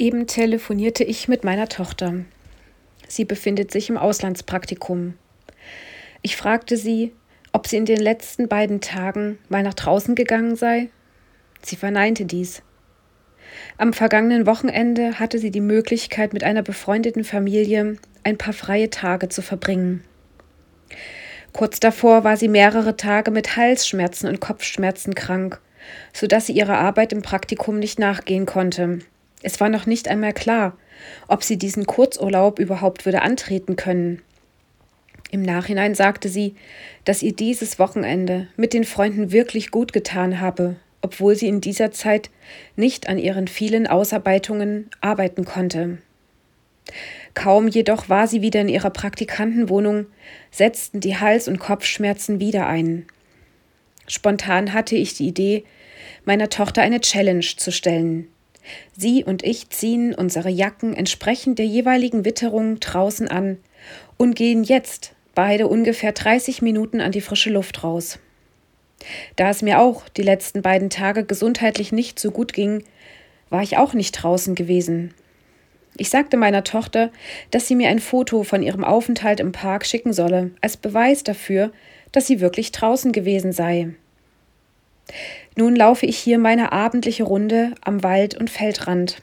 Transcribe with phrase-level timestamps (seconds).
[0.00, 2.24] Eben telefonierte ich mit meiner Tochter.
[3.08, 5.14] Sie befindet sich im Auslandspraktikum.
[6.22, 7.12] Ich fragte sie,
[7.52, 10.90] ob sie in den letzten beiden Tagen mal nach draußen gegangen sei.
[11.62, 12.62] Sie verneinte dies.
[13.76, 19.28] Am vergangenen Wochenende hatte sie die Möglichkeit, mit einer befreundeten Familie ein paar freie Tage
[19.28, 20.04] zu verbringen.
[21.52, 25.60] Kurz davor war sie mehrere Tage mit Halsschmerzen und Kopfschmerzen krank,
[26.12, 29.00] so dass sie ihrer Arbeit im Praktikum nicht nachgehen konnte.
[29.42, 30.76] Es war noch nicht einmal klar,
[31.28, 34.22] ob sie diesen Kurzurlaub überhaupt würde antreten können.
[35.30, 36.54] Im Nachhinein sagte sie,
[37.04, 41.92] dass ihr dieses Wochenende mit den Freunden wirklich gut getan habe, obwohl sie in dieser
[41.92, 42.30] Zeit
[42.76, 45.98] nicht an ihren vielen Ausarbeitungen arbeiten konnte.
[47.34, 50.06] Kaum jedoch war sie wieder in ihrer Praktikantenwohnung,
[50.50, 53.06] setzten die Hals- und Kopfschmerzen wieder ein.
[54.06, 55.64] Spontan hatte ich die Idee,
[56.24, 58.28] meiner Tochter eine Challenge zu stellen.
[58.96, 63.58] Sie und ich ziehen unsere Jacken entsprechend der jeweiligen Witterung draußen an
[64.16, 68.18] und gehen jetzt beide ungefähr 30 Minuten an die frische Luft raus.
[69.36, 72.82] Da es mir auch die letzten beiden Tage gesundheitlich nicht so gut ging,
[73.50, 75.14] war ich auch nicht draußen gewesen.
[75.96, 77.10] Ich sagte meiner Tochter,
[77.50, 81.72] dass sie mir ein Foto von ihrem Aufenthalt im Park schicken solle, als Beweis dafür,
[82.12, 83.94] dass sie wirklich draußen gewesen sei.
[85.56, 89.16] Nun laufe ich hier meine abendliche Runde am Wald- und Feldrand.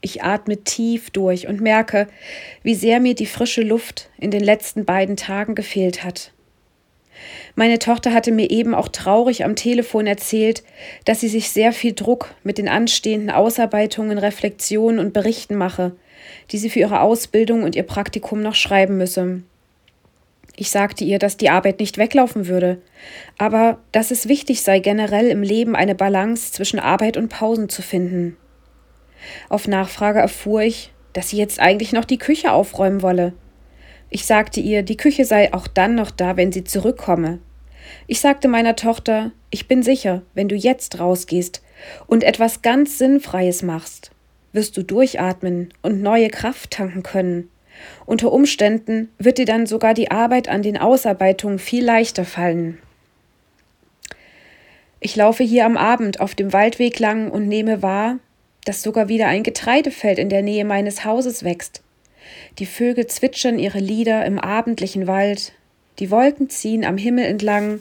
[0.00, 2.08] Ich atme tief durch und merke,
[2.62, 6.32] wie sehr mir die frische Luft in den letzten beiden Tagen gefehlt hat.
[7.54, 10.64] Meine Tochter hatte mir eben auch traurig am Telefon erzählt,
[11.04, 15.92] dass sie sich sehr viel Druck mit den anstehenden Ausarbeitungen, Reflexionen und Berichten mache,
[16.50, 19.42] die sie für ihre Ausbildung und ihr Praktikum noch schreiben müsse.
[20.62, 22.80] Ich sagte ihr, dass die Arbeit nicht weglaufen würde,
[23.36, 27.82] aber dass es wichtig sei, generell im Leben eine Balance zwischen Arbeit und Pausen zu
[27.82, 28.36] finden.
[29.48, 33.32] Auf Nachfrage erfuhr ich, dass sie jetzt eigentlich noch die Küche aufräumen wolle.
[34.08, 37.40] Ich sagte ihr, die Küche sei auch dann noch da, wenn sie zurückkomme.
[38.06, 41.60] Ich sagte meiner Tochter, ich bin sicher, wenn du jetzt rausgehst
[42.06, 44.12] und etwas ganz Sinnfreies machst,
[44.52, 47.48] wirst du durchatmen und neue Kraft tanken können.
[48.06, 52.78] Unter Umständen wird dir dann sogar die Arbeit an den Ausarbeitungen viel leichter fallen.
[55.00, 58.18] Ich laufe hier am Abend auf dem Waldweg lang und nehme wahr,
[58.64, 61.82] dass sogar wieder ein Getreidefeld in der Nähe meines Hauses wächst.
[62.58, 65.52] Die Vögel zwitschern ihre Lieder im abendlichen Wald,
[65.98, 67.80] die Wolken ziehen am Himmel entlang,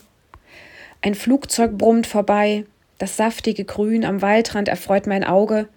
[1.04, 2.66] ein Flugzeug brummt vorbei,
[3.00, 5.68] das saftige Grün am Waldrand erfreut mein Auge,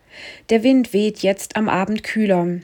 [0.51, 2.61] der Wind weht jetzt am Abend kühler.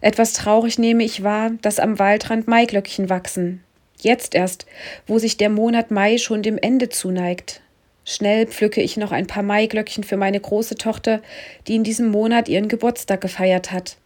[0.00, 3.62] Etwas traurig nehme ich wahr, dass am Waldrand Maiglöckchen wachsen.
[3.98, 4.66] Jetzt erst,
[5.06, 7.62] wo sich der Monat Mai schon dem Ende zuneigt.
[8.04, 11.20] Schnell pflücke ich noch ein paar Maiglöckchen für meine große Tochter,
[11.66, 13.96] die in diesem Monat ihren Geburtstag gefeiert hat.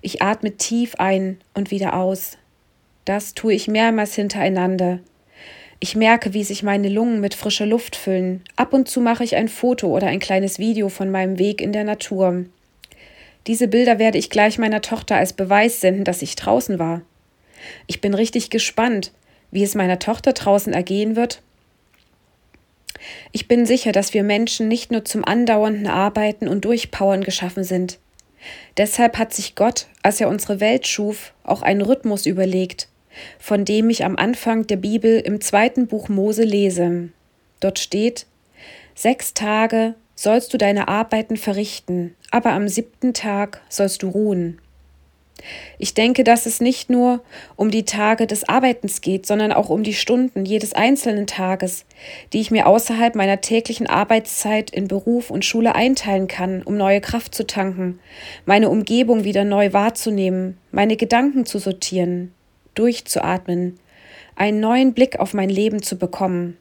[0.00, 2.38] Ich atme tief ein und wieder aus.
[3.04, 5.00] Das tue ich mehrmals hintereinander.
[5.78, 8.42] Ich merke, wie sich meine Lungen mit frischer Luft füllen.
[8.56, 11.72] Ab und zu mache ich ein Foto oder ein kleines Video von meinem Weg in
[11.72, 12.44] der Natur.
[13.46, 17.02] Diese Bilder werde ich gleich meiner Tochter als Beweis senden, dass ich draußen war.
[17.86, 19.12] Ich bin richtig gespannt,
[19.50, 21.42] wie es meiner Tochter draußen ergehen wird.
[23.32, 27.98] Ich bin sicher, dass wir Menschen nicht nur zum andauernden Arbeiten und Durchpowern geschaffen sind.
[28.76, 32.88] Deshalb hat sich Gott, als er unsere Welt schuf, auch einen Rhythmus überlegt,
[33.38, 37.10] von dem ich am Anfang der Bibel im zweiten Buch Mose lese.
[37.60, 38.26] Dort steht,
[38.98, 44.58] Sechs Tage sollst du deine Arbeiten verrichten, aber am siebten Tag sollst du ruhen.
[45.78, 47.20] Ich denke, dass es nicht nur
[47.56, 51.84] um die Tage des Arbeitens geht, sondern auch um die Stunden jedes einzelnen Tages,
[52.32, 57.02] die ich mir außerhalb meiner täglichen Arbeitszeit in Beruf und Schule einteilen kann, um neue
[57.02, 57.98] Kraft zu tanken,
[58.46, 62.32] meine Umgebung wieder neu wahrzunehmen, meine Gedanken zu sortieren,
[62.74, 63.78] durchzuatmen,
[64.36, 66.56] einen neuen Blick auf mein Leben zu bekommen.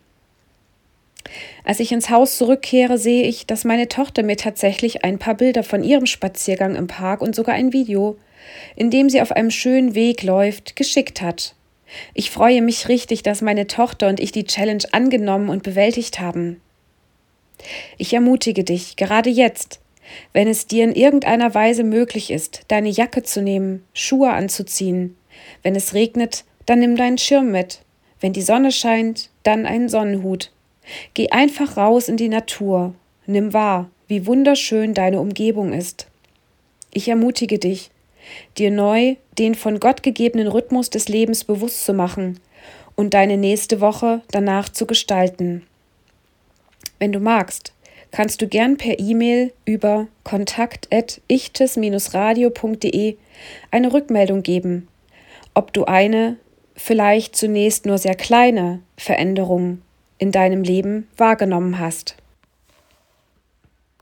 [1.64, 5.64] Als ich ins Haus zurückkehre, sehe ich, dass meine Tochter mir tatsächlich ein paar Bilder
[5.64, 8.18] von ihrem Spaziergang im Park und sogar ein Video,
[8.76, 11.56] in dem sie auf einem schönen Weg läuft, geschickt hat.
[12.14, 16.62] Ich freue mich richtig, dass meine Tochter und ich die Challenge angenommen und bewältigt haben.
[17.98, 19.80] Ich ermutige dich, gerade jetzt,
[20.34, 25.16] wenn es dir in irgendeiner Weise möglich ist, deine Jacke zu nehmen, Schuhe anzuziehen.
[25.64, 27.82] Wenn es regnet, dann nimm deinen Schirm mit.
[28.20, 30.52] Wenn die Sonne scheint, dann einen Sonnenhut.
[31.14, 32.94] Geh einfach raus in die Natur,
[33.26, 36.08] nimm wahr, wie wunderschön deine Umgebung ist.
[36.92, 37.92] Ich ermutige dich,
[38.58, 42.40] dir neu den von Gott gegebenen Rhythmus des Lebens bewusst zu machen
[42.96, 45.68] und deine nächste Woche danach zu gestalten.
[47.00, 47.74] Wenn du magst,
[48.12, 53.18] kannst du gern per E-Mail über kontakt.ichtes-radio.de
[53.72, 54.88] eine Rückmeldung geben,
[55.54, 56.38] ob du eine,
[56.76, 59.82] vielleicht zunächst nur sehr kleine Veränderung
[60.26, 62.16] in deinem Leben wahrgenommen hast.